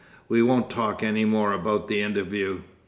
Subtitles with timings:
[0.27, 2.61] "We won't talk any more about the interview.